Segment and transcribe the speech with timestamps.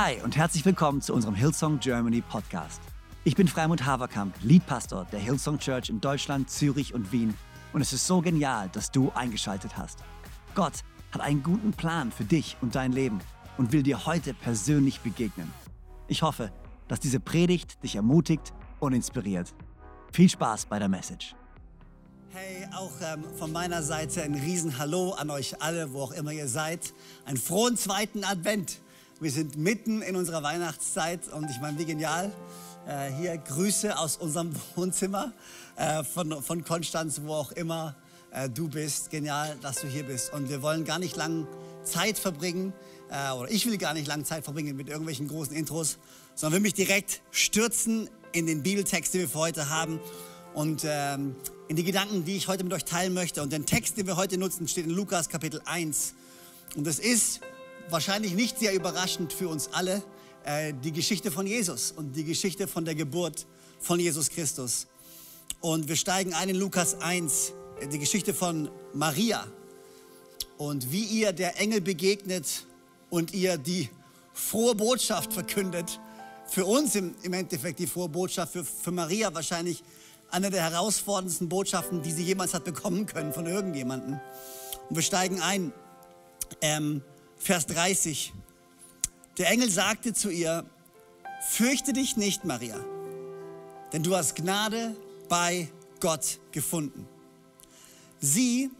[0.00, 2.80] Hi und herzlich willkommen zu unserem Hillsong Germany Podcast.
[3.24, 7.34] Ich bin Freimund Haverkamp, Leadpastor der Hillsong Church in Deutschland, Zürich und Wien
[7.72, 9.98] und es ist so genial, dass du eingeschaltet hast.
[10.54, 13.18] Gott hat einen guten Plan für dich und dein Leben
[13.56, 15.52] und will dir heute persönlich begegnen.
[16.06, 16.52] Ich hoffe,
[16.86, 19.52] dass diese Predigt dich ermutigt und inspiriert.
[20.12, 21.34] Viel Spaß bei der Message.
[22.28, 26.46] Hey, auch ähm, von meiner Seite ein Riesen-Hallo an euch alle, wo auch immer ihr
[26.46, 26.94] seid.
[27.24, 28.80] Einen frohen zweiten Advent.
[29.20, 32.32] Wir sind mitten in unserer Weihnachtszeit und ich meine, wie genial.
[32.86, 35.32] Äh, hier Grüße aus unserem Wohnzimmer
[35.74, 37.96] äh, von, von Konstanz, wo auch immer
[38.30, 39.10] äh, du bist.
[39.10, 40.32] Genial, dass du hier bist.
[40.32, 41.48] Und wir wollen gar nicht lang
[41.82, 42.72] Zeit verbringen,
[43.10, 45.98] äh, oder ich will gar nicht lang Zeit verbringen mit irgendwelchen großen Intros,
[46.36, 49.98] sondern will mich direkt stürzen in den Bibeltext, den wir für heute haben
[50.54, 51.34] und ähm,
[51.66, 53.42] in die Gedanken, die ich heute mit euch teilen möchte.
[53.42, 56.14] Und den Text, den wir heute nutzen, steht in Lukas Kapitel 1.
[56.76, 57.40] Und das ist
[57.90, 60.02] wahrscheinlich nicht sehr überraschend für uns alle,
[60.44, 63.46] äh, die Geschichte von Jesus und die Geschichte von der Geburt
[63.80, 64.86] von Jesus Christus.
[65.60, 69.46] Und wir steigen ein in Lukas 1, äh, die Geschichte von Maria
[70.58, 72.66] und wie ihr der Engel begegnet
[73.10, 73.88] und ihr die
[74.32, 76.00] frohe Botschaft verkündet.
[76.46, 79.82] Für uns im, im Endeffekt die frohe Botschaft, für, für Maria wahrscheinlich
[80.30, 84.20] eine der herausforderndsten Botschaften, die sie jemals hat bekommen können von irgendjemandem.
[84.88, 85.72] Und wir steigen ein,
[86.60, 87.02] ähm,
[87.38, 88.32] Vers 30.
[89.38, 90.64] Der Engel sagte zu ihr,
[91.48, 92.78] fürchte dich nicht, Maria,
[93.92, 94.96] denn du hast Gnade
[95.28, 95.68] bei
[96.00, 97.06] Gott gefunden.
[98.20, 98.70] Sieh,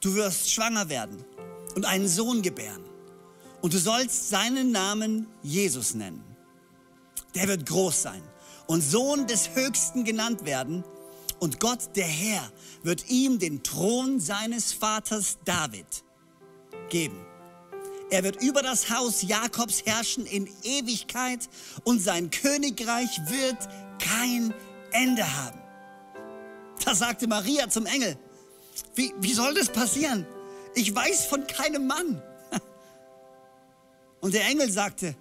[0.00, 1.24] du wirst schwanger werden
[1.74, 2.84] und einen Sohn gebären.
[3.60, 6.22] Und du sollst seinen Namen Jesus nennen.
[7.34, 8.22] Der wird groß sein
[8.68, 10.84] und Sohn des Höchsten genannt werden.
[11.40, 16.04] Und Gott, der Herr, wird ihm den Thron seines Vaters David
[16.88, 17.18] geben.
[18.10, 21.48] Er wird über das Haus Jakobs herrschen in Ewigkeit
[21.84, 23.56] und sein Königreich wird
[23.98, 24.54] kein
[24.92, 25.60] Ende haben.
[26.84, 28.16] Da sagte Maria zum Engel,
[28.94, 30.26] wie, wie soll das passieren?
[30.74, 32.22] Ich weiß von keinem Mann.
[34.20, 35.14] Und der Engel sagte,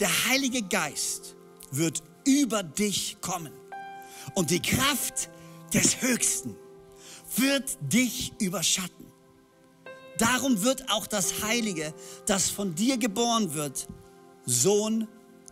[0.00, 1.36] der Heilige Geist
[1.70, 3.52] wird über dich kommen
[4.34, 5.28] und die Kraft
[5.72, 6.56] des Höchsten
[7.36, 9.01] wird dich überschatten.
[10.18, 11.94] Darum wird auch das Heilige,
[12.26, 13.88] das von dir geboren wird,
[14.44, 15.08] Sohn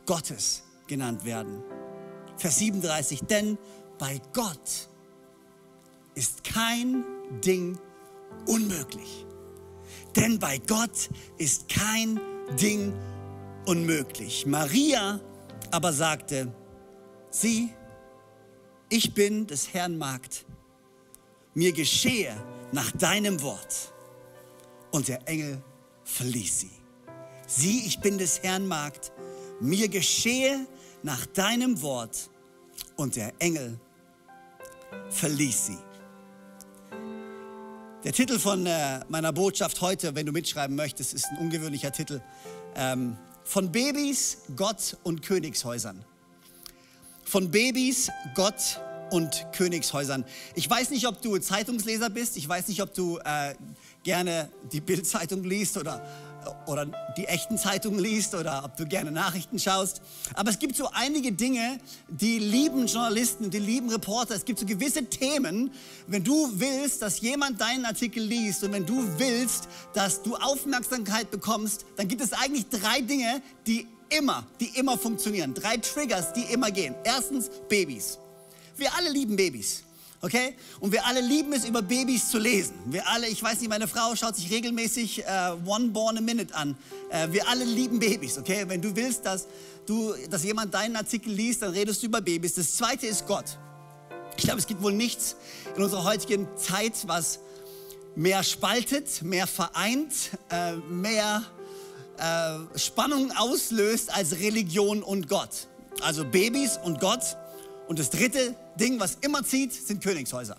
[0.06, 1.62] Gottes genannt werden.
[2.36, 3.58] Vers 37, denn
[3.98, 4.88] bei Gott
[6.14, 7.04] ist kein
[7.44, 7.78] Ding
[8.46, 9.26] unmöglich.
[10.16, 12.20] Denn bei Gott ist kein
[12.60, 12.92] Ding
[13.66, 14.46] unmöglich.
[14.46, 15.20] Maria
[15.70, 16.52] aber sagte,
[17.30, 17.70] sieh,
[18.88, 20.44] ich bin des Herrn Magd,
[21.54, 22.34] mir geschehe
[22.72, 23.92] nach deinem Wort.
[24.90, 25.62] Und der Engel
[26.04, 26.70] verließ sie.
[27.46, 29.12] Sieh, ich bin des Herrn Magd,
[29.60, 30.66] mir geschehe
[31.02, 32.30] nach deinem Wort.
[32.96, 33.78] Und der Engel
[35.10, 35.78] verließ sie.
[38.04, 42.22] Der Titel von äh, meiner Botschaft heute, wenn du mitschreiben möchtest, ist ein ungewöhnlicher Titel.
[42.74, 46.04] Ähm, von Babys, Gott und Königshäusern.
[47.24, 48.80] Von Babys, Gott
[49.10, 50.24] und Königshäusern.
[50.54, 52.36] Ich weiß nicht, ob du Zeitungsleser bist.
[52.36, 53.54] Ich weiß nicht, ob du äh,
[54.02, 56.02] gerne die Bildzeitung liest oder,
[56.66, 60.00] oder die echten Zeitungen liest oder ob du gerne Nachrichten schaust.
[60.34, 61.78] Aber es gibt so einige Dinge,
[62.08, 64.34] die lieben Journalisten, die lieben Reporter.
[64.34, 65.70] Es gibt so gewisse Themen,
[66.06, 71.30] wenn du willst, dass jemand deinen Artikel liest und wenn du willst, dass du Aufmerksamkeit
[71.30, 75.54] bekommst, dann gibt es eigentlich drei Dinge, die immer, die immer funktionieren.
[75.54, 76.94] Drei Triggers, die immer gehen.
[77.04, 78.18] Erstens Babys.
[78.76, 79.84] Wir alle lieben Babys.
[80.22, 80.54] Okay?
[80.80, 82.74] Und wir alle lieben es, über Babys zu lesen.
[82.86, 86.54] Wir alle, ich weiß nicht, meine Frau schaut sich regelmäßig äh, One Born a Minute
[86.54, 86.76] an.
[87.10, 88.64] Äh, wir alle lieben Babys, okay?
[88.66, 89.46] Wenn du willst, dass,
[89.86, 92.54] du, dass jemand deinen Artikel liest, dann redest du über Babys.
[92.54, 93.58] Das zweite ist Gott.
[94.36, 95.36] Ich glaube, es gibt wohl nichts
[95.74, 97.40] in unserer heutigen Zeit, was
[98.14, 100.12] mehr spaltet, mehr vereint,
[100.50, 101.42] äh, mehr
[102.18, 105.68] äh, Spannung auslöst als Religion und Gott.
[106.02, 107.36] Also Babys und Gott.
[107.88, 110.56] Und das dritte Ding, was immer zieht, sind Königshäuser.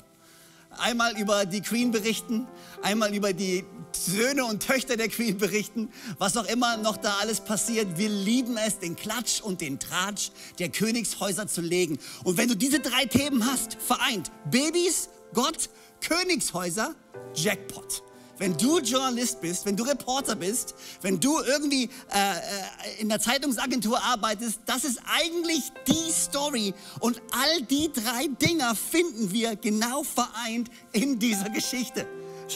[0.77, 2.47] Einmal über die Queen berichten,
[2.81, 7.41] einmal über die Söhne und Töchter der Queen berichten, was auch immer noch da alles
[7.41, 7.97] passiert.
[7.97, 10.29] Wir lieben es, den Klatsch und den Tratsch
[10.59, 11.99] der Königshäuser zu legen.
[12.23, 15.69] Und wenn du diese drei Themen hast, vereint, Babys, Gott,
[15.99, 16.95] Königshäuser,
[17.35, 18.03] Jackpot.
[18.41, 20.73] Wenn du Journalist bist, wenn du Reporter bist,
[21.03, 26.73] wenn du irgendwie äh, äh, in der Zeitungsagentur arbeitest, das ist eigentlich die Story.
[27.01, 32.07] Und all die drei Dinger finden wir genau vereint in dieser Geschichte.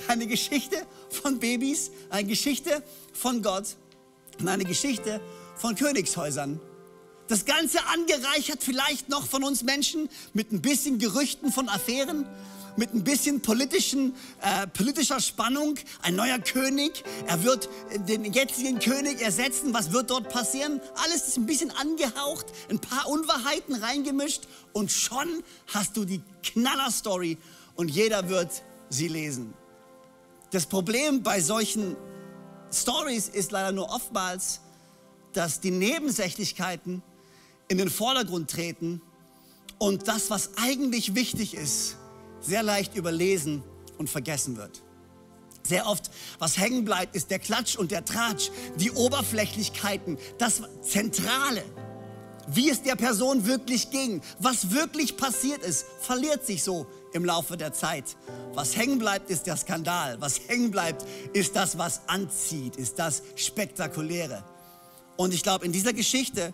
[0.08, 0.76] Eine Geschichte
[1.12, 2.82] von Babys, eine Geschichte
[3.14, 3.76] von Gott
[4.40, 5.22] und eine Geschichte
[5.56, 6.60] von Königshäusern.
[7.28, 12.26] Das Ganze angereichert vielleicht noch von uns Menschen mit ein bisschen Gerüchten von Affären,
[12.78, 15.76] mit ein bisschen politischen, äh, politischer Spannung.
[16.02, 17.70] Ein neuer König, er wird
[18.08, 19.74] den jetzigen König ersetzen.
[19.74, 20.82] Was wird dort passieren?
[21.04, 27.38] Alles ist ein bisschen angehaucht, ein paar Unwahrheiten reingemischt und schon hast du die Knaller-Story
[27.76, 28.50] und jeder wird
[28.90, 29.54] sie lesen.
[30.52, 31.96] Das Problem bei solchen
[32.72, 34.62] Stories ist leider nur oftmals,
[35.34, 37.02] dass die Nebensächlichkeiten
[37.68, 39.02] in den Vordergrund treten
[39.78, 41.98] und das, was eigentlich wichtig ist,
[42.46, 43.64] sehr leicht überlesen
[43.98, 44.84] und vergessen wird.
[45.64, 51.64] Sehr oft, was hängen bleibt, ist der Klatsch und der Tratsch, die Oberflächlichkeiten, das Zentrale.
[52.48, 57.58] Wie es der Person wirklich ging, was wirklich passiert ist, verliert sich so im Laufe
[57.58, 58.16] der Zeit.
[58.54, 60.22] Was hängen bleibt, ist der Skandal.
[60.22, 61.04] Was hängen bleibt,
[61.34, 64.44] ist das, was anzieht, ist das Spektakuläre.
[65.18, 66.54] Und ich glaube, in dieser Geschichte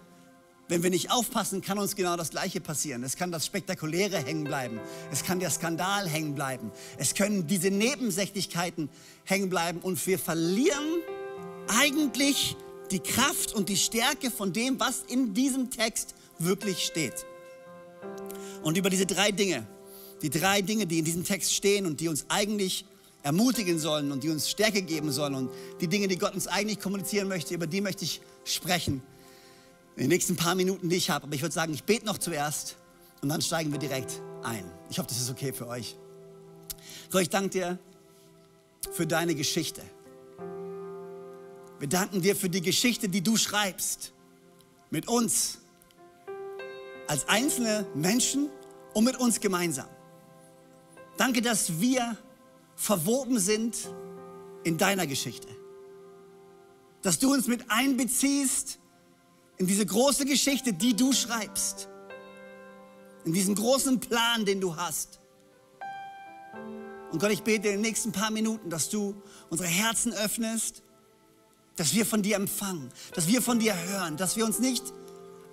[0.71, 3.03] wenn wir nicht aufpassen, kann uns genau das Gleiche passieren.
[3.03, 4.79] Es kann das Spektakuläre hängen bleiben.
[5.11, 6.71] Es kann der Skandal hängen bleiben.
[6.97, 8.87] Es können diese Nebensächlichkeiten
[9.25, 9.79] hängen bleiben.
[9.81, 11.01] Und wir verlieren
[11.67, 12.55] eigentlich
[12.89, 17.25] die Kraft und die Stärke von dem, was in diesem Text wirklich steht.
[18.63, 19.67] Und über diese drei Dinge,
[20.21, 22.85] die drei Dinge, die in diesem Text stehen und die uns eigentlich
[23.23, 25.51] ermutigen sollen und die uns Stärke geben sollen und
[25.81, 29.03] die Dinge, die Gott uns eigentlich kommunizieren möchte, über die möchte ich sprechen
[29.95, 31.25] in den nächsten paar Minuten, die ich habe.
[31.25, 32.77] Aber ich würde sagen, ich bete noch zuerst
[33.21, 34.63] und dann steigen wir direkt ein.
[34.89, 35.95] Ich hoffe, das ist okay für euch.
[37.09, 37.79] So, ich danke dir
[38.91, 39.81] für deine Geschichte.
[41.79, 44.13] Wir danken dir für die Geschichte, die du schreibst.
[44.89, 45.59] Mit uns.
[47.07, 48.49] Als einzelne Menschen
[48.93, 49.87] und mit uns gemeinsam.
[51.17, 52.17] Danke, dass wir
[52.75, 53.75] verwoben sind
[54.63, 55.47] in deiner Geschichte.
[57.01, 58.79] Dass du uns mit einbeziehst
[59.61, 61.87] in diese große Geschichte, die du schreibst,
[63.25, 65.19] in diesen großen Plan, den du hast.
[67.11, 69.21] Und Gott, ich bete in den nächsten paar Minuten, dass du
[69.51, 70.81] unsere Herzen öffnest,
[71.75, 74.83] dass wir von dir empfangen, dass wir von dir hören, dass wir uns nicht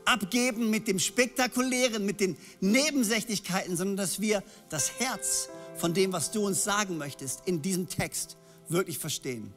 [0.07, 6.31] abgeben mit dem Spektakulären, mit den Nebensächlichkeiten, sondern dass wir das Herz von dem, was
[6.31, 8.39] du uns sagen möchtest, in diesem Text
[8.71, 9.53] wirklich verstehen.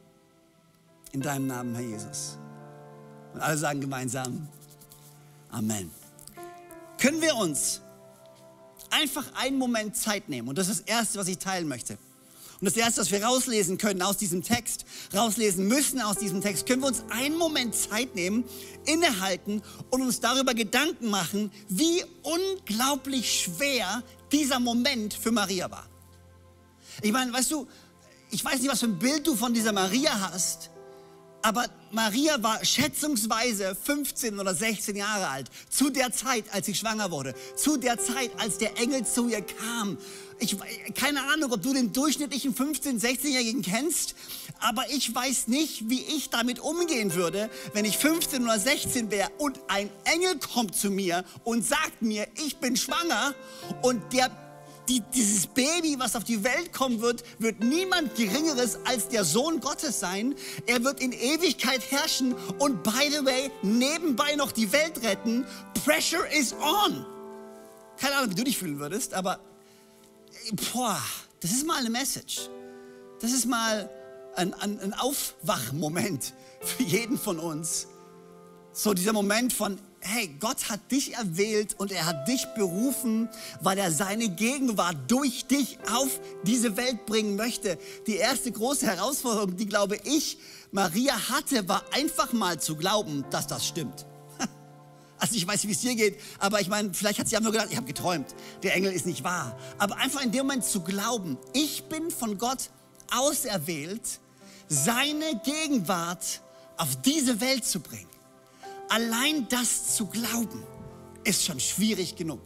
[1.12, 2.36] In deinem Namen, Herr Jesus.
[3.34, 4.48] Und alle sagen gemeinsam
[5.50, 5.90] Amen.
[6.98, 7.80] Können wir uns
[8.90, 10.48] einfach einen Moment Zeit nehmen?
[10.48, 11.98] Und das ist das Erste, was ich teilen möchte.
[12.62, 16.64] Und das Erste, was wir rauslesen können aus diesem Text, rauslesen müssen aus diesem Text,
[16.64, 18.44] können wir uns einen Moment Zeit nehmen,
[18.86, 25.88] innehalten und uns darüber Gedanken machen, wie unglaublich schwer dieser Moment für Maria war.
[27.02, 27.66] Ich meine, weißt du,
[28.30, 30.70] ich weiß nicht, was für ein Bild du von dieser Maria hast,
[31.42, 37.10] aber Maria war schätzungsweise 15 oder 16 Jahre alt, zu der Zeit, als sie schwanger
[37.10, 39.98] wurde, zu der Zeit, als der Engel zu ihr kam.
[40.38, 40.56] Ich,
[40.94, 44.14] keine Ahnung, ob du den durchschnittlichen 15-, 16-Jährigen kennst,
[44.60, 49.30] aber ich weiß nicht, wie ich damit umgehen würde, wenn ich 15 oder 16 wäre
[49.38, 53.34] und ein Engel kommt zu mir und sagt mir, ich bin schwanger
[53.82, 54.30] und der
[54.92, 59.60] die, dieses Baby, was auf die Welt kommen wird, wird niemand Geringeres als der Sohn
[59.60, 60.34] Gottes sein.
[60.66, 65.46] Er wird in Ewigkeit herrschen und, by the way, nebenbei noch die Welt retten.
[65.84, 67.06] Pressure is on.
[67.96, 69.40] Keine Ahnung, wie du dich fühlen würdest, aber
[70.72, 71.00] boah,
[71.40, 72.50] das ist mal eine Message.
[73.20, 73.88] Das ist mal
[74.36, 77.86] ein, ein, ein Aufwachmoment für jeden von uns.
[78.72, 83.28] So dieser Moment von, hey, Gott hat dich erwählt und er hat dich berufen,
[83.60, 87.78] weil er seine Gegenwart durch dich auf diese Welt bringen möchte.
[88.06, 90.38] Die erste große Herausforderung, die glaube ich,
[90.72, 94.04] Maria hatte, war einfach mal zu glauben, dass das stimmt.
[95.18, 97.68] Also ich weiß wie es dir geht, aber ich meine, vielleicht hat sie einfach gedacht,
[97.70, 99.56] ich habe geträumt, der Engel ist nicht wahr.
[99.78, 102.70] Aber einfach in dem Moment zu glauben, ich bin von Gott
[103.14, 104.02] auserwählt,
[104.66, 106.40] seine Gegenwart
[106.76, 108.08] auf diese Welt zu bringen
[108.92, 110.62] allein das zu glauben,
[111.24, 112.40] ist schon schwierig genug.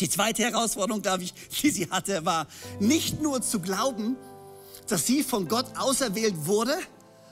[0.00, 2.46] Die zweite Herausforderung, glaube ich, die sie hatte, war
[2.80, 4.16] nicht nur zu glauben,
[4.86, 6.74] dass sie von Gott auserwählt wurde,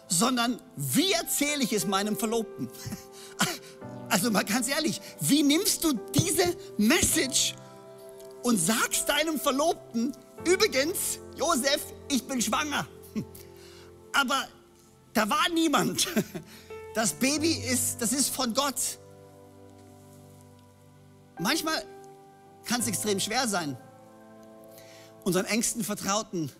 [0.08, 2.68] sondern wie erzähle ich es meinem Verlobten?
[4.08, 7.56] Also mal ganz ehrlich, wie nimmst du diese Message
[8.44, 10.12] und sagst deinem Verlobten,
[10.44, 12.86] übrigens, Josef, ich bin schwanger.
[14.12, 14.46] Aber
[15.12, 16.06] da war niemand.
[16.96, 18.98] Das Baby ist, das ist von Gott.
[21.38, 21.84] Manchmal
[22.64, 23.76] kann es extrem schwer sein,
[25.22, 26.50] unseren engsten Vertrauten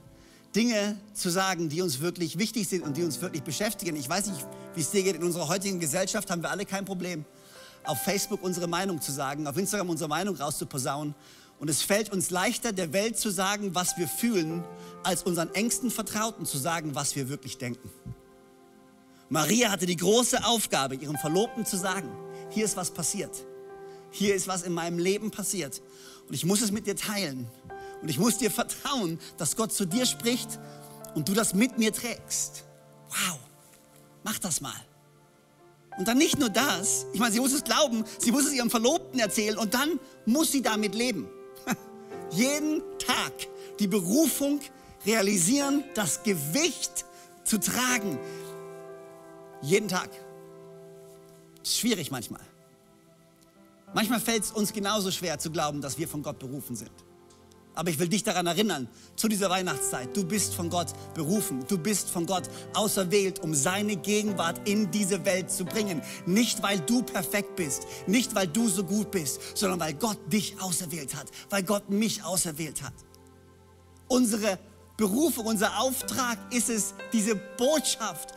[0.55, 3.97] Dinge zu sagen, die uns wirklich wichtig sind und die uns wirklich beschäftigen.
[3.97, 5.17] Ich weiß nicht, wie es dir geht.
[5.17, 7.25] In unserer heutigen Gesellschaft haben wir alle kein Problem,
[7.85, 11.15] auf Facebook unsere Meinung zu sagen, auf Instagram unsere Meinung rauszuposaunen.
[11.61, 14.63] Und es fällt uns leichter, der Welt zu sagen, was wir fühlen,
[15.03, 17.91] als unseren engsten Vertrauten zu sagen, was wir wirklich denken.
[19.29, 22.11] Maria hatte die große Aufgabe, ihrem Verlobten zu sagen,
[22.51, 23.45] hier ist was passiert.
[24.11, 25.83] Hier ist was in meinem Leben passiert.
[26.29, 27.49] Und ich muss es mit dir teilen.
[28.03, 30.59] Und ich muss dir vertrauen, dass Gott zu dir spricht
[31.15, 32.65] und du das mit mir trägst.
[33.09, 33.39] Wow,
[34.23, 34.75] mach das mal.
[35.99, 38.71] Und dann nicht nur das, ich meine, sie muss es glauben, sie muss es ihrem
[38.71, 41.27] Verlobten erzählen und dann muss sie damit leben.
[42.31, 43.33] Jeden Tag
[43.81, 44.61] die Berufung
[45.07, 47.07] realisieren, das Gewicht
[47.45, 48.19] zu tragen.
[49.67, 50.11] Jeden Tag.
[51.65, 52.41] Schwierig manchmal.
[53.93, 56.93] Manchmal fällt es uns genauso schwer zu glauben, dass wir von Gott berufen sind.
[57.75, 61.79] Aber ich will dich daran erinnern, zu dieser Weihnachtszeit, du bist von Gott berufen, du
[61.79, 62.45] bist von Gott
[62.75, 66.01] auserwählt, um seine Gegenwart in diese Welt zu bringen.
[66.27, 70.61] Nicht, weil du perfekt bist, nicht, weil du so gut bist, sondern weil Gott dich
[70.63, 72.95] auserwählt hat, weil Gott mich auserwählt hat.
[74.07, 74.61] Unsere
[74.97, 78.33] Berufung, unser Auftrag ist es, diese Botschaft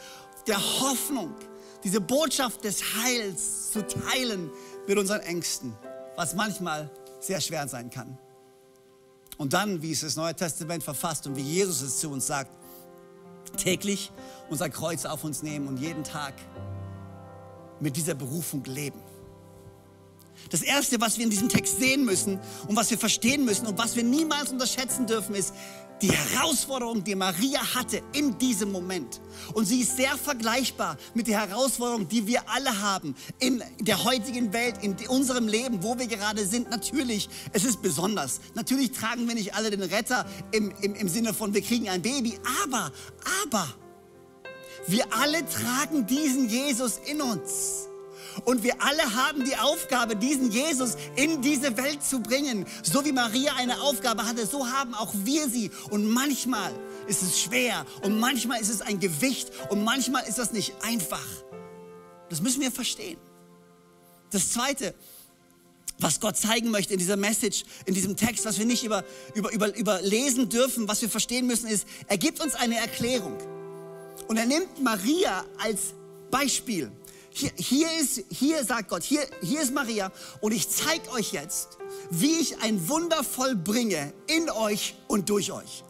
[0.48, 1.34] der Hoffnung,
[1.84, 4.50] diese Botschaft des Heils zu teilen
[4.88, 5.76] mit unseren Ängsten,
[6.16, 8.18] was manchmal sehr schwer sein kann.
[9.38, 12.52] Und dann, wie es das Neue Testament verfasst und wie Jesus es zu uns sagt,
[13.58, 14.12] täglich
[14.50, 16.34] unser Kreuz auf uns nehmen und jeden Tag
[17.80, 19.00] mit dieser Berufung leben.
[20.50, 23.78] Das Erste, was wir in diesem Text sehen müssen und was wir verstehen müssen und
[23.78, 25.54] was wir niemals unterschätzen dürfen, ist,
[26.02, 29.20] die Herausforderung, die Maria hatte in diesem Moment.
[29.54, 34.54] Und sie ist sehr vergleichbar mit der Herausforderung, die wir alle haben in der heutigen
[34.54, 36.70] Welt, in unserem Leben, wo wir gerade sind.
[36.70, 38.40] Natürlich, es ist besonders.
[38.56, 42.02] Natürlich tragen wir nicht alle den Retter im, im, im Sinne von, wir kriegen ein
[42.02, 42.40] Baby.
[42.64, 42.92] Aber,
[43.44, 43.68] aber,
[44.88, 47.89] wir alle tragen diesen Jesus in uns.
[48.46, 52.66] Und wir alle haben die Aufgabe, diesen Jesus in diese Welt zu bringen.
[52.84, 55.72] So wie Maria eine Aufgabe hatte, so haben auch wir sie.
[55.90, 56.72] Und manchmal
[57.08, 61.26] ist es schwer und manchmal ist es ein Gewicht und manchmal ist das nicht einfach.
[62.30, 63.18] Das müssen wir verstehen.
[64.32, 64.94] Das Zweite,
[66.00, 69.52] was Gott zeigen möchte in dieser Message, in diesem Text, was wir nicht über, über,
[69.52, 73.38] über, überlesen dürfen, was wir verstehen müssen, ist, er gibt uns eine Erklärung.
[74.28, 75.94] Und er nimmt Maria als
[76.30, 76.92] Beispiel.
[77.32, 81.78] Hier, hier, ist, hier sagt Gott, hier, hier ist Maria und ich zeige euch jetzt,
[82.10, 85.84] wie ich ein Wunder vollbringe in euch und durch euch.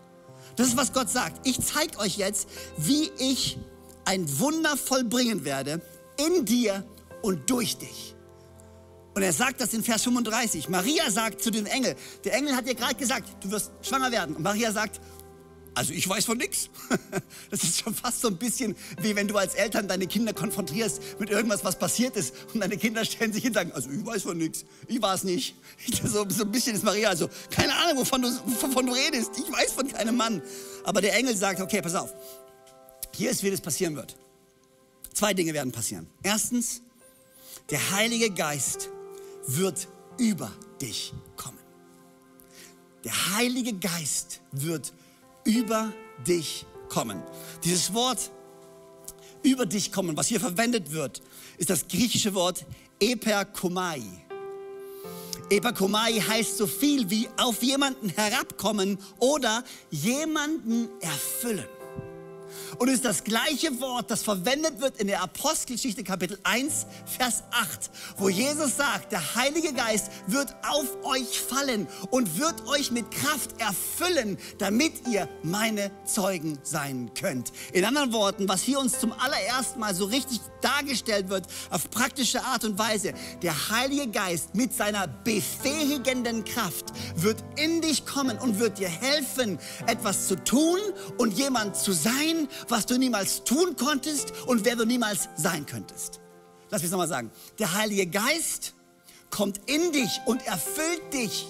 [0.55, 1.48] Das ist, was Gott sagt.
[1.48, 3.58] Ich zeige euch jetzt, wie ich
[4.05, 5.81] ein Wunder vollbringen werde
[6.17, 6.84] in dir
[7.22, 8.15] und durch dich.
[9.15, 10.69] Und er sagt das in Vers 35.
[10.69, 14.36] Maria sagt zu dem Engel, der Engel hat dir gerade gesagt, du wirst schwanger werden.
[14.36, 15.00] Und Maria sagt,
[15.79, 16.69] also ich weiß von nichts.
[17.51, 21.19] Das ist schon fast so ein bisschen wie wenn du als Eltern deine Kinder konfrontierst
[21.19, 24.05] mit irgendwas, was passiert ist und deine Kinder stellen sich hin und sagen, also ich
[24.05, 25.55] weiß von nichts, ich war es nicht.
[26.03, 28.27] So, so ein bisschen ist Maria also, keine Ahnung, wovon du,
[28.62, 30.41] wovon du redest, ich weiß von keinem Mann.
[30.83, 32.13] Aber der Engel sagt, okay, pass auf,
[33.15, 34.15] hier ist, wie das passieren wird.
[35.13, 36.07] Zwei Dinge werden passieren.
[36.24, 36.81] Erstens,
[37.69, 38.89] der Heilige Geist
[39.48, 41.59] wird über dich kommen.
[43.03, 44.93] Der Heilige Geist wird
[45.50, 45.91] über
[46.27, 47.24] dich kommen.
[47.63, 48.32] Dieses Wort
[49.41, 51.22] über dich kommen, was hier verwendet wird,
[51.58, 52.65] ist das griechische Wort
[53.00, 54.01] eperkomai.
[55.50, 61.78] Eperkomai heißt so viel wie auf jemanden herabkommen oder jemanden erfüllen.
[62.77, 67.44] Und es ist das gleiche Wort, das verwendet wird in der Apostelgeschichte Kapitel 1, Vers
[67.51, 73.12] 8, wo Jesus sagt, der Heilige Geist wird auf euch fallen und wird euch mit
[73.12, 77.51] Kraft erfüllen, damit ihr meine Zeugen sein könnt.
[77.74, 82.44] In anderen Worten, was hier uns zum allerersten Mal so richtig dargestellt wird, auf praktische
[82.44, 88.60] Art und Weise, der Heilige Geist mit seiner befähigenden Kraft wird in dich kommen und
[88.60, 90.79] wird dir helfen, etwas zu tun
[91.18, 96.19] und jemand zu sein, was du niemals tun konntest und wer du niemals sein könntest.
[96.69, 97.31] Lass mich es nochmal sagen.
[97.58, 98.74] Der Heilige Geist
[99.29, 101.48] kommt in dich und erfüllt dich,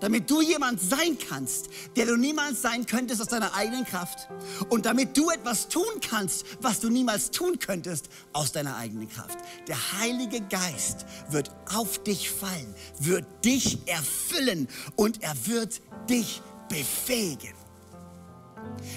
[0.00, 4.28] damit du jemand sein kannst, der du niemals sein könntest aus deiner eigenen Kraft.
[4.68, 9.38] Und damit du etwas tun kannst, was du niemals tun könntest aus deiner eigenen Kraft.
[9.66, 17.57] Der Heilige Geist wird auf dich fallen, wird dich erfüllen und er wird dich befähigen.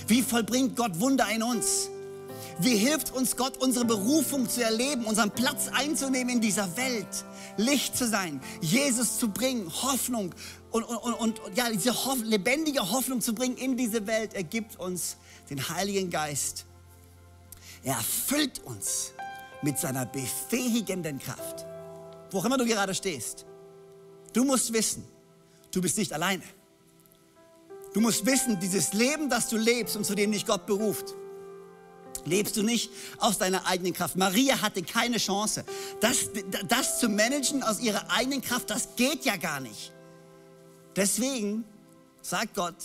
[0.08, 1.90] Wie vollbringt Gott Wunder in uns?
[2.60, 7.26] Wie hilft uns Gott, unsere Berufung zu erleben, unseren Platz einzunehmen in dieser Welt,
[7.58, 10.34] Licht zu sein, Jesus zu bringen, Hoffnung
[10.72, 14.34] und, und, und, ja, diese Hoff lebendige Hoffnung zu bringen in diese Welt.
[14.34, 15.18] Er gibt uns
[15.50, 16.66] den Heiligen Geist.
[17.84, 19.14] Er erfüllt uns
[19.62, 21.66] mit seiner befähigenden Kraft.
[22.30, 23.46] Wo auch immer du gerade stehst,
[24.34, 25.04] du musst wissen,
[25.72, 26.44] du bist nicht alleine.
[27.94, 31.14] Du musst wissen, dieses Leben, das du lebst und zu dem dich Gott beruft,
[32.26, 34.16] lebst du nicht aus deiner eigenen Kraft.
[34.16, 35.66] Maria hatte keine Chance.
[36.00, 36.30] Das,
[36.68, 39.92] das zu managen aus ihrer eigenen Kraft, das geht ja gar nicht.
[40.96, 41.66] Deswegen
[42.22, 42.76] sagt Gott,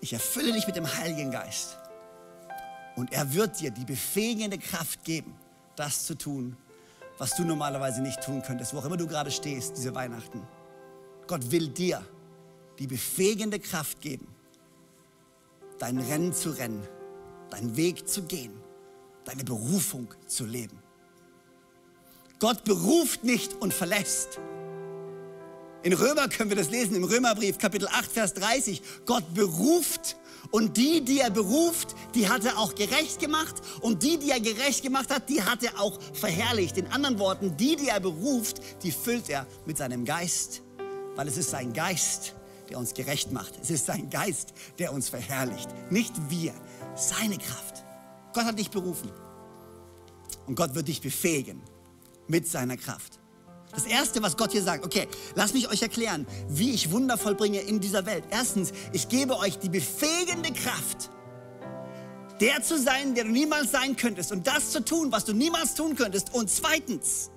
[0.00, 1.76] ich erfülle dich mit dem Heiligen Geist.
[2.96, 5.34] Und er wird dir die befähigende Kraft geben,
[5.76, 6.56] das zu tun,
[7.18, 10.42] was du normalerweise nicht tun könntest, wo auch immer du gerade stehst, diese Weihnachten.
[11.26, 12.04] Gott will dir
[12.78, 14.26] die befähigende Kraft geben,
[15.78, 16.86] dein Rennen zu rennen,
[17.50, 18.52] deinen Weg zu gehen,
[19.24, 20.78] deine Berufung zu leben.
[22.38, 24.38] Gott beruft nicht und verlässt.
[25.82, 28.82] In Römer können wir das lesen, im Römerbrief Kapitel 8, Vers 30.
[29.06, 30.16] Gott beruft
[30.50, 34.40] und die, die er beruft, die hat er auch gerecht gemacht und die, die er
[34.40, 36.78] gerecht gemacht hat, die hat er auch verherrlicht.
[36.78, 40.62] In anderen Worten, die, die er beruft, die füllt er mit seinem Geist,
[41.14, 42.34] weil es ist sein Geist,
[42.68, 43.58] der uns gerecht macht.
[43.60, 45.68] Es ist sein Geist, der uns verherrlicht.
[45.90, 46.54] Nicht wir,
[46.94, 47.84] seine Kraft.
[48.32, 49.10] Gott hat dich berufen.
[50.46, 51.62] Und Gott wird dich befähigen
[52.26, 53.18] mit seiner Kraft.
[53.72, 57.60] Das Erste, was Gott hier sagt, okay, lasst mich euch erklären, wie ich Wunder vollbringe
[57.60, 58.24] in dieser Welt.
[58.30, 61.10] Erstens, ich gebe euch die befähigende Kraft,
[62.40, 65.74] der zu sein, der du niemals sein könntest und das zu tun, was du niemals
[65.74, 66.32] tun könntest.
[66.32, 67.30] Und zweitens,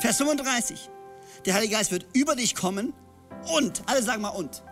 [0.00, 0.90] Vers 35,
[1.46, 2.92] der Heilige Geist wird über dich kommen
[3.54, 4.62] und, alle sagen mal und,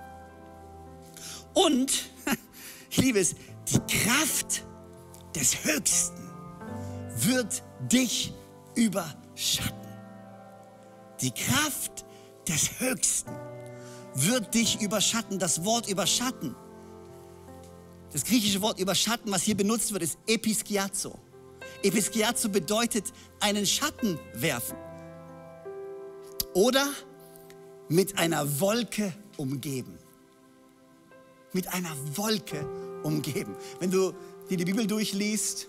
[1.59, 2.11] und,
[2.91, 3.35] ich liebe es,
[3.69, 4.65] die Kraft
[5.35, 6.31] des Höchsten
[7.17, 8.33] wird dich
[8.77, 9.75] überschatten.
[11.21, 12.05] Die Kraft
[12.47, 13.33] des Höchsten
[14.15, 15.39] wird dich überschatten.
[15.39, 16.55] Das Wort überschatten,
[18.13, 21.19] das griechische Wort überschatten, was hier benutzt wird, ist episkiazo.
[21.83, 24.77] Episkiazo bedeutet einen Schatten werfen.
[26.55, 26.89] Oder
[27.89, 29.99] mit einer Wolke umgeben
[31.53, 32.67] mit einer Wolke
[33.03, 33.57] umgeben.
[33.81, 34.13] Wenn du
[34.51, 35.69] dir die Bibel durchliest,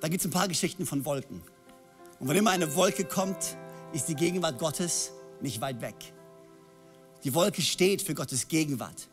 [0.00, 1.42] da gibt es ein paar Geschichten von Wolken.
[2.18, 3.56] Und wenn immer eine Wolke kommt,
[3.92, 5.96] ist die Gegenwart Gottes nicht weit weg.
[7.24, 9.08] Die Wolke steht für Gottes Gegenwart,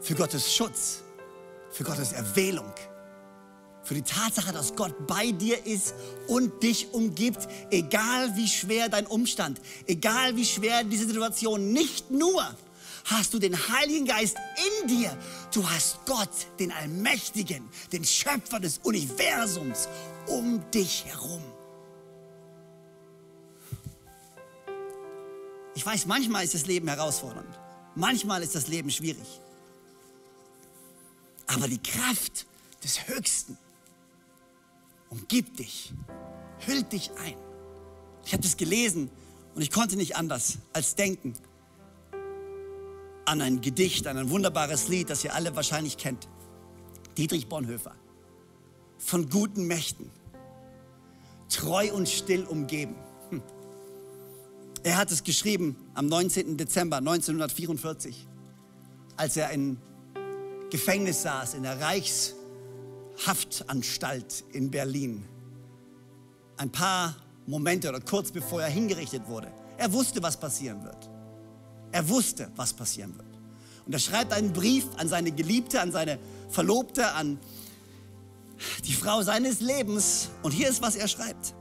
[0.00, 1.02] für Gottes Schutz,
[1.70, 2.72] für Gottes Erwählung,
[3.82, 5.94] für die Tatsache, dass Gott bei dir ist
[6.28, 12.44] und dich umgibt, egal wie schwer dein Umstand, egal wie schwer diese Situation, nicht nur
[13.04, 14.36] hast du den Heiligen Geist
[14.82, 15.16] in dir.
[15.52, 19.88] Du hast Gott, den Allmächtigen, den Schöpfer des Universums,
[20.26, 21.42] um dich herum.
[25.74, 27.58] Ich weiß, manchmal ist das Leben herausfordernd.
[27.94, 29.40] Manchmal ist das Leben schwierig.
[31.46, 32.46] Aber die Kraft
[32.84, 33.58] des Höchsten
[35.10, 35.92] umgibt dich,
[36.66, 37.36] hüllt dich ein.
[38.24, 39.10] Ich habe das gelesen
[39.54, 41.34] und ich konnte nicht anders als denken
[43.24, 46.28] an ein Gedicht, an ein wunderbares Lied, das ihr alle wahrscheinlich kennt.
[47.16, 47.96] Dietrich Bonhoeffer.
[48.98, 50.12] Von guten Mächten.
[51.48, 52.94] Treu und still umgeben.
[53.30, 53.42] Hm.
[54.82, 56.56] Er hat es geschrieben am 19.
[56.56, 58.26] Dezember 1944,
[59.16, 59.76] als er im
[60.70, 65.24] Gefängnis saß, in der Reichshaftanstalt in Berlin.
[66.56, 69.52] Ein paar Momente oder kurz bevor er hingerichtet wurde.
[69.76, 71.10] Er wusste, was passieren wird.
[71.92, 73.28] Er wusste, was passieren wird.
[73.86, 77.38] Und er schreibt einen Brief an seine Geliebte, an seine Verlobte, an
[78.84, 80.30] die Frau seines Lebens.
[80.42, 81.54] Und hier ist, was er schreibt.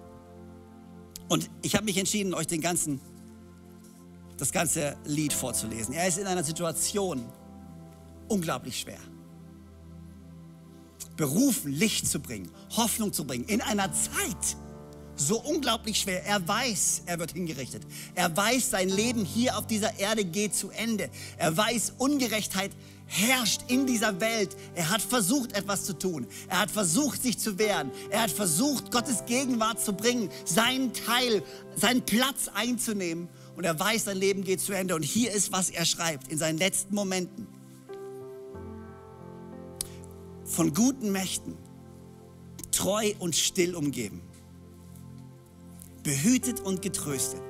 [1.27, 2.99] Und ich habe mich entschieden, euch den ganzen,
[4.37, 5.93] das ganze Lied vorzulesen.
[5.93, 7.25] Er ist in einer Situation
[8.27, 8.99] unglaublich schwer.
[11.17, 14.57] Berufen, Licht zu bringen, Hoffnung zu bringen, in einer Zeit,
[15.27, 16.25] so unglaublich schwer.
[16.25, 17.83] Er weiß, er wird hingerichtet.
[18.15, 21.09] Er weiß, sein Leben hier auf dieser Erde geht zu Ende.
[21.37, 22.71] Er weiß, Ungerechtheit
[23.05, 24.55] herrscht in dieser Welt.
[24.73, 26.27] Er hat versucht, etwas zu tun.
[26.47, 27.91] Er hat versucht, sich zu wehren.
[28.09, 31.43] Er hat versucht, Gottes Gegenwart zu bringen, seinen Teil,
[31.75, 33.27] seinen Platz einzunehmen.
[33.55, 34.95] Und er weiß, sein Leben geht zu Ende.
[34.95, 37.47] Und hier ist, was er schreibt in seinen letzten Momenten.
[40.45, 41.57] Von guten Mächten,
[42.71, 44.21] treu und still umgeben
[46.03, 47.41] behütet und getröstet.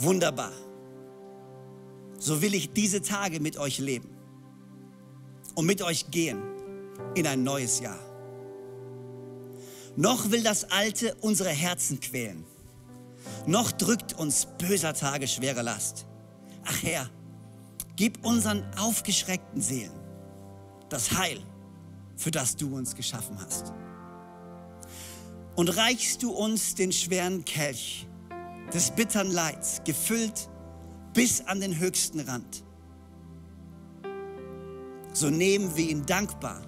[0.00, 0.52] Wunderbar.
[2.18, 4.08] So will ich diese Tage mit euch leben
[5.54, 6.42] und mit euch gehen
[7.14, 7.98] in ein neues Jahr.
[9.96, 12.44] Noch will das Alte unsere Herzen quälen.
[13.46, 16.06] Noch drückt uns böser Tage schwere Last.
[16.64, 17.08] Ach Herr,
[17.96, 20.06] gib unseren aufgeschreckten Seelen
[20.88, 21.40] das Heil,
[22.16, 23.72] für das du uns geschaffen hast.
[25.56, 28.06] Und reichst du uns den schweren Kelch
[28.72, 30.48] des bittern Leids, gefüllt
[31.14, 32.62] bis an den höchsten Rand.
[35.12, 36.62] So nehmen wir ihn dankbar,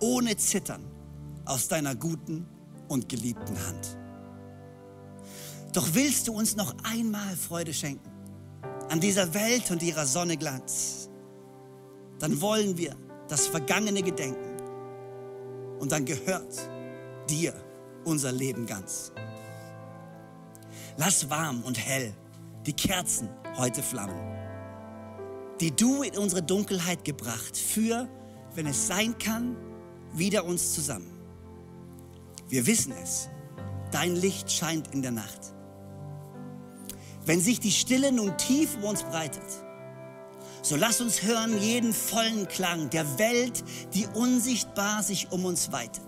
[0.00, 0.84] ohne Zittern,
[1.46, 2.46] aus deiner guten
[2.88, 3.96] und geliebten Hand.
[5.72, 8.10] Doch willst du uns noch einmal Freude schenken
[8.88, 11.10] an dieser Welt und ihrer Sonne Glanz,
[12.18, 12.96] dann wollen wir
[13.28, 14.56] das Vergangene gedenken
[15.78, 16.56] und dann gehört
[17.28, 17.52] dir
[18.06, 19.12] unser Leben ganz.
[20.96, 22.14] Lass warm und hell
[22.64, 24.18] die Kerzen heute flammen,
[25.60, 28.08] die du in unsere Dunkelheit gebracht, für,
[28.54, 29.56] wenn es sein kann,
[30.14, 31.10] wieder uns zusammen.
[32.48, 33.28] Wir wissen es,
[33.90, 35.52] dein Licht scheint in der Nacht.
[37.24, 39.42] Wenn sich die Stille nun tief um uns breitet,
[40.62, 43.62] so lass uns hören jeden vollen Klang der Welt,
[43.94, 46.02] die unsichtbar sich um uns weitet.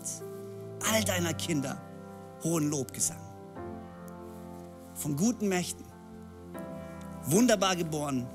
[0.92, 1.80] All deiner Kinder
[2.42, 3.20] hohen Lobgesang.
[4.94, 5.84] Von guten Mächten,
[7.26, 8.26] wunderbar geboren,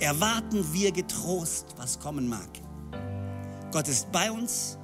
[0.00, 2.48] erwarten wir getrost, was kommen mag.
[3.72, 4.78] Gott ist bei uns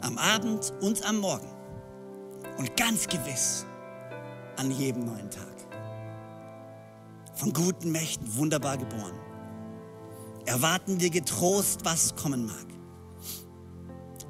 [0.00, 1.48] am Abend und am Morgen
[2.58, 3.64] und ganz gewiss
[4.56, 5.46] an jedem neuen Tag.
[7.34, 9.18] Von guten Mächten wunderbar geboren.
[10.44, 12.66] Erwarten wir getrost, was kommen mag.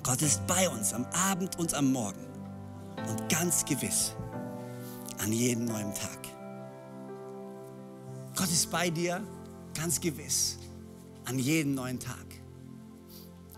[0.02, 2.31] Gott ist bei uns am Abend und am Morgen
[3.08, 4.14] und ganz gewiss
[5.18, 6.18] an jedem neuen Tag.
[8.34, 9.22] Gott ist bei dir
[9.74, 10.58] ganz gewiss
[11.24, 12.26] an jedem neuen Tag.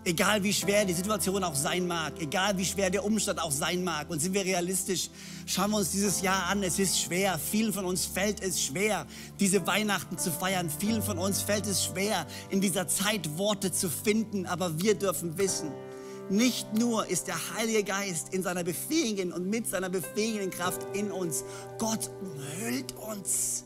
[0.07, 3.83] Egal wie schwer die Situation auch sein mag, egal wie schwer der Umstand auch sein
[3.83, 4.07] mag.
[4.11, 5.09] Und sind wir realistisch,
[5.47, 6.61] schauen wir uns dieses Jahr an.
[6.61, 7.39] Es ist schwer.
[7.39, 9.07] Vielen von uns fällt es schwer,
[9.39, 10.69] diese Weihnachten zu feiern.
[10.69, 14.45] Vielen von uns fällt es schwer, in dieser Zeit Worte zu finden.
[14.45, 15.71] Aber wir dürfen wissen,
[16.29, 21.11] nicht nur ist der Heilige Geist in seiner befähigenden und mit seiner befähigenden Kraft in
[21.11, 21.43] uns.
[21.77, 23.65] Gott umhüllt uns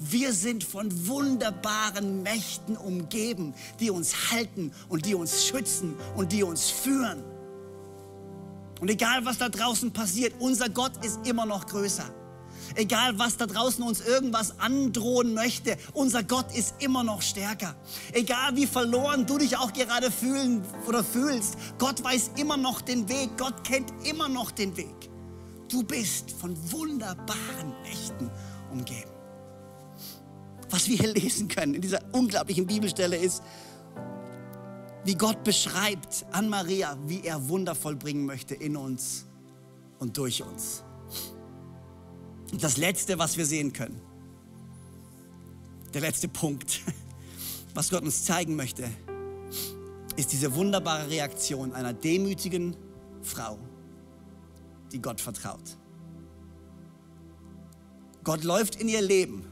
[0.00, 6.42] wir sind von wunderbaren Mächten umgeben, die uns halten und die uns schützen und die
[6.42, 7.22] uns führen.
[8.80, 12.10] Und egal, was da draußen passiert, unser Gott ist immer noch größer.
[12.74, 17.74] Egal, was da draußen uns irgendwas androhen möchte, unser Gott ist immer noch stärker.
[18.12, 23.08] Egal, wie verloren du dich auch gerade fühlen oder fühlst, Gott weiß immer noch den
[23.08, 23.36] Weg.
[23.38, 25.10] Gott kennt immer noch den Weg.
[25.68, 28.30] Du bist von wunderbaren Mächten
[28.70, 29.10] umgeben
[30.70, 33.42] was wir hier lesen können in dieser unglaublichen Bibelstelle ist,
[35.04, 39.26] wie Gott beschreibt an Maria, wie er Wunder vollbringen möchte in uns
[39.98, 40.84] und durch uns.
[42.52, 44.00] Und das Letzte, was wir sehen können,
[45.94, 46.80] der letzte Punkt,
[47.74, 48.88] was Gott uns zeigen möchte,
[50.16, 52.76] ist diese wunderbare Reaktion einer demütigen
[53.22, 53.58] Frau,
[54.92, 55.76] die Gott vertraut.
[58.24, 59.50] Gott läuft in ihr Leben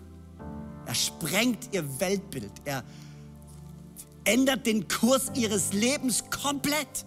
[0.88, 2.50] er sprengt ihr Weltbild.
[2.64, 2.82] Er
[4.24, 7.04] ändert den Kurs ihres Lebens komplett.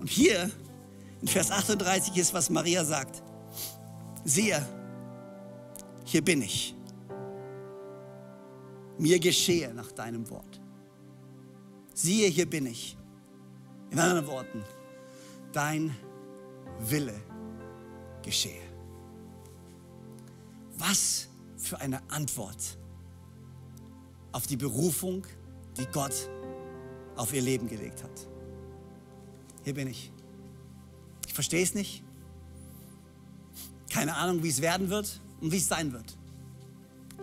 [0.00, 0.50] Und hier
[1.22, 3.22] in Vers 38 ist, was Maria sagt.
[4.26, 4.60] Siehe,
[6.04, 6.74] hier bin ich.
[8.98, 10.60] Mir geschehe nach deinem Wort.
[11.94, 12.96] Siehe, hier bin ich.
[13.90, 14.64] In anderen Worten,
[15.52, 15.94] dein
[16.80, 17.14] Wille
[18.24, 18.62] geschehe.
[20.76, 22.78] Was für eine Antwort
[24.32, 25.24] auf die Berufung,
[25.76, 26.28] die Gott
[27.14, 28.26] auf ihr Leben gelegt hat.
[29.62, 30.10] Hier bin ich.
[31.28, 32.05] Ich verstehe es nicht.
[33.96, 36.18] Keine Ahnung, wie es werden wird und wie es sein wird.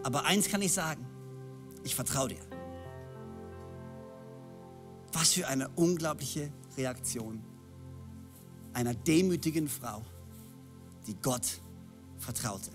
[0.02, 1.06] Aber eins kann ich sagen,
[1.84, 2.40] ich vertraue dir.
[5.12, 7.44] Was für eine unglaubliche Reaktion
[8.74, 10.02] einer demütigen Frau,
[11.06, 11.62] die Gott
[12.18, 12.72] vertraute.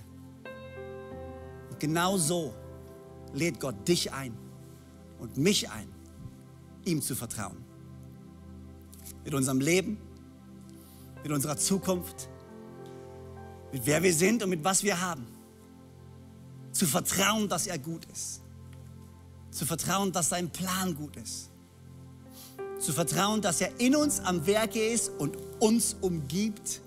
[1.81, 2.55] Genau so
[3.33, 4.33] lädt Gott dich ein
[5.19, 5.89] und mich ein,
[6.85, 7.65] ihm zu vertrauen.
[9.25, 9.99] Mit unserem Leben,
[11.25, 12.29] mit unserer Zukunft,
[13.73, 15.27] mit wer wir sind und mit was wir haben.
[16.73, 18.43] Zu vertrauen, dass er gut ist.
[19.51, 21.51] Zu vertrauen, dass sein Plan gut ist.
[22.79, 26.81] Zu vertrauen, dass er in uns am Werke ist und uns umgibt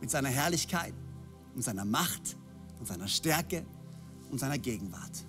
[0.00, 0.94] mit seiner Herrlichkeit
[1.54, 2.36] und seiner Macht
[2.78, 3.64] und seiner Stärke
[4.30, 5.24] und seiner Gegenwart.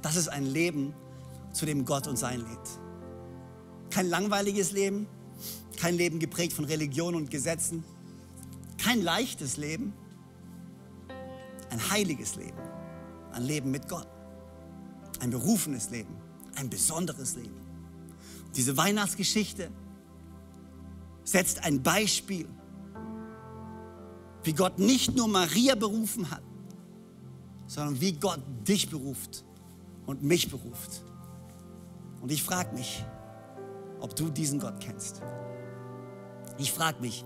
[0.00, 0.92] Das ist ein Leben,
[1.52, 2.58] zu dem Gott uns einlädt.
[3.90, 5.06] Kein langweiliges Leben,
[5.82, 7.82] Kein Leben geprägt von Religion und Gesetzen.
[8.82, 9.92] Kein leichtes Leben.
[11.70, 12.58] Ein heiliges Leben.
[13.32, 14.08] Ein Leben mit Gott.
[15.20, 16.16] Ein berufenes Leben.
[16.56, 17.60] Ein besonderes Leben.
[18.56, 19.70] Diese Weihnachtsgeschichte
[21.22, 22.48] setzt ein Beispiel,
[24.42, 26.42] wie Gott nicht nur Maria berufen hat,
[27.68, 29.44] sondern wie Gott dich beruft
[30.06, 31.04] und mich beruft.
[32.20, 33.04] Und ich frage mich,
[34.00, 35.22] ob du diesen Gott kennst.
[36.58, 37.24] Ich frage mich,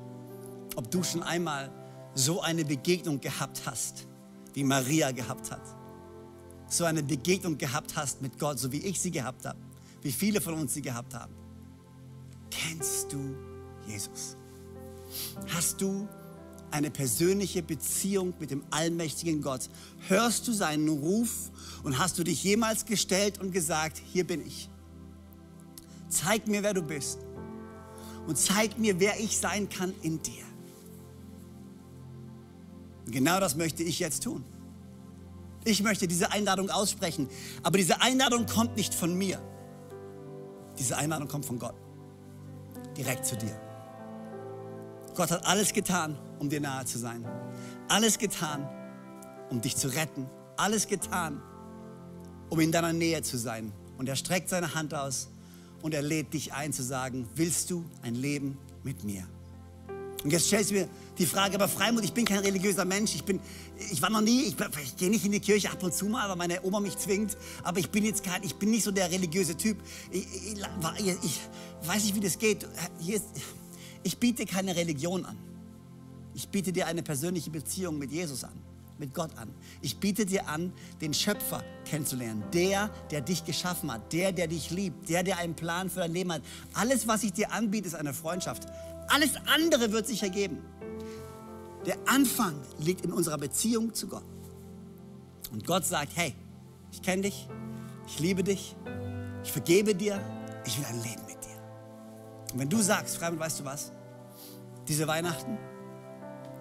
[0.76, 1.70] ob du schon einmal
[2.14, 4.06] so eine Begegnung gehabt hast,
[4.54, 5.62] wie Maria gehabt hat.
[6.68, 9.58] So eine Begegnung gehabt hast mit Gott, so wie ich sie gehabt habe,
[10.02, 11.34] wie viele von uns sie gehabt haben.
[12.50, 13.34] Kennst du
[13.86, 14.36] Jesus?
[15.54, 16.08] Hast du
[16.70, 19.68] eine persönliche Beziehung mit dem allmächtigen Gott?
[20.08, 21.50] Hörst du seinen Ruf
[21.84, 24.68] und hast du dich jemals gestellt und gesagt, hier bin ich?
[26.08, 27.18] Zeig mir, wer du bist
[28.26, 30.45] und zeig mir, wer ich sein kann in dir.
[33.06, 34.44] Genau das möchte ich jetzt tun.
[35.64, 37.28] Ich möchte diese Einladung aussprechen,
[37.62, 39.40] aber diese Einladung kommt nicht von mir.
[40.78, 41.74] Diese Einladung kommt von Gott,
[42.96, 43.60] direkt zu dir.
[45.14, 47.26] Gott hat alles getan, um dir nahe zu sein.
[47.88, 48.68] Alles getan,
[49.50, 50.28] um dich zu retten.
[50.56, 51.42] Alles getan,
[52.50, 53.72] um in deiner Nähe zu sein.
[53.98, 55.30] Und er streckt seine Hand aus
[55.82, 59.26] und er lädt dich ein zu sagen, willst du ein Leben mit mir?
[60.26, 63.22] Und jetzt stellst du mir die Frage, aber Freimut, ich bin kein religiöser Mensch, ich,
[63.22, 63.38] bin,
[63.92, 66.28] ich war noch nie, ich, ich gehe nicht in die Kirche ab und zu mal,
[66.28, 69.08] weil meine Oma mich zwingt, aber ich bin jetzt kein, ich bin nicht so der
[69.08, 69.78] religiöse Typ.
[70.10, 71.40] Ich, ich, ich
[71.84, 72.66] weiß nicht, wie das geht.
[73.06, 73.26] Ist,
[74.02, 75.38] ich biete keine Religion an.
[76.34, 78.60] Ich biete dir eine persönliche Beziehung mit Jesus an
[78.98, 79.52] mit Gott an.
[79.82, 82.42] Ich biete dir an, den Schöpfer kennenzulernen.
[82.54, 84.10] Der, der dich geschaffen hat.
[84.12, 85.08] Der, der dich liebt.
[85.10, 86.42] Der, der einen Plan für dein Leben hat.
[86.72, 88.66] Alles, was ich dir anbiete, ist eine Freundschaft.
[89.08, 90.58] Alles andere wird sich ergeben.
[91.86, 94.24] Der Anfang liegt in unserer Beziehung zu Gott.
[95.52, 96.34] Und Gott sagt, hey,
[96.90, 97.48] ich kenne dich,
[98.08, 98.74] ich liebe dich,
[99.44, 100.20] ich vergebe dir,
[100.64, 102.52] ich will ein Leben mit dir.
[102.52, 103.92] Und wenn du sagst, Freund, weißt du was?
[104.88, 105.58] Diese Weihnachten,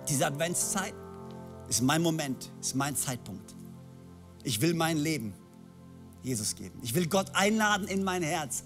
[0.07, 0.93] diese Adventszeit,
[1.67, 3.55] ist mein Moment, ist mein Zeitpunkt.
[4.43, 5.33] Ich will mein Leben
[6.21, 6.79] Jesus geben.
[6.83, 8.63] Ich will Gott einladen in mein Herz.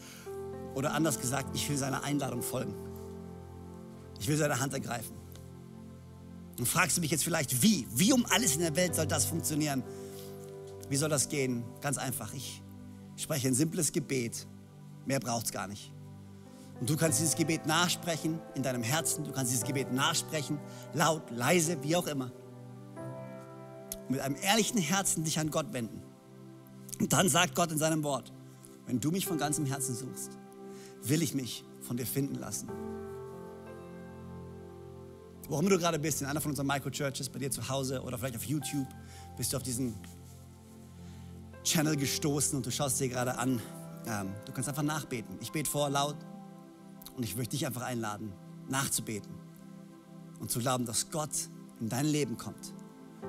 [0.76, 2.74] Oder anders gesagt, ich will seiner Einladung folgen.
[4.20, 5.16] Ich will seine Hand ergreifen.
[6.58, 7.88] Und fragst du mich jetzt vielleicht, wie?
[7.92, 9.84] Wie um alles in der Welt soll das funktionieren?
[10.90, 11.64] Wie soll das gehen?
[11.82, 12.34] Ganz einfach.
[12.34, 12.62] Ich
[13.16, 14.48] spreche ein simples Gebet.
[15.06, 15.94] Mehr braucht es gar nicht.
[16.80, 19.24] Und du kannst dieses Gebet nachsprechen in deinem Herzen.
[19.24, 20.60] Du kannst dieses Gebet nachsprechen,
[20.94, 22.32] laut, leise, wie auch immer
[24.10, 26.02] mit einem ehrlichen Herzen dich an Gott wenden.
[27.00, 28.34] Und dann sagt Gott in seinem Wort,
[28.88, 30.32] wenn du mich von ganzem Herzen suchst,
[31.04, 32.70] will ich mich von dir finden lassen.
[35.50, 38.20] Wo immer du gerade bist, in einer von unseren Microchurches, bei dir zu Hause oder
[38.20, 38.88] vielleicht auf YouTube,
[39.36, 39.96] bist du auf diesen
[41.64, 43.60] Channel gestoßen und du schaust dir gerade an.
[44.06, 45.38] Ähm, du kannst einfach nachbeten.
[45.42, 46.18] Ich bete vor laut
[47.18, 48.32] und ich möchte dich einfach einladen,
[48.70, 49.34] nachzubeten
[50.40, 51.32] und zu glauben, dass Gott
[51.80, 52.76] in dein Leben kommt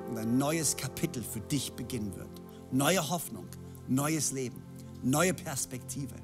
[0.07, 2.29] und ein neues Kapitel für dich beginnen wird.
[2.71, 3.47] Neue Hoffnung,
[3.87, 4.61] neues Leben,
[5.01, 6.15] neue Perspektive,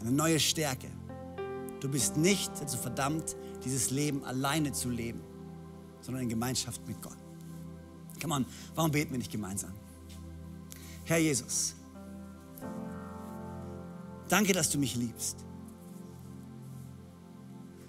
[0.00, 0.88] eine neue Stärke.
[1.80, 5.20] Du bist nicht dazu verdammt, dieses Leben alleine zu leben,
[6.00, 7.16] sondern in Gemeinschaft mit Gott.
[8.20, 9.72] Come on, warum beten wir nicht gemeinsam?
[11.04, 11.74] Herr Jesus,
[14.28, 15.44] danke, dass du mich liebst.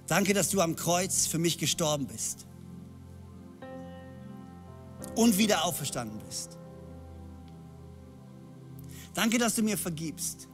[0.08, 2.46] Danke, dass du am Kreuz für mich gestorben bist
[5.16, 6.58] und wieder auferstanden bist.
[9.14, 10.48] Danke, dass du mir vergibst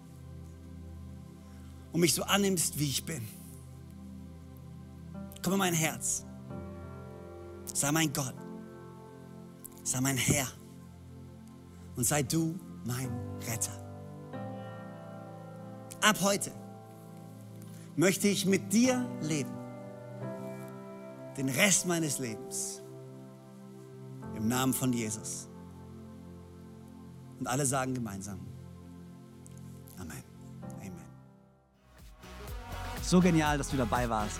[1.92, 3.39] und mich so annimmst, wie ich bin.
[5.42, 6.26] Komm in mein Herz.
[7.74, 8.36] Sei mein Gott.
[9.84, 10.48] Sei mein Herr.
[11.96, 13.10] Und sei du mein
[13.48, 13.72] Retter.
[16.02, 16.52] Ab heute
[17.96, 19.52] möchte ich mit dir leben.
[21.38, 22.82] Den Rest meines Lebens.
[24.36, 25.50] Im Namen von Jesus.
[27.40, 28.40] Und alle sagen gemeinsam.
[29.98, 30.24] Amen.
[30.80, 30.94] Amen.
[33.02, 34.40] So genial, dass du dabei warst.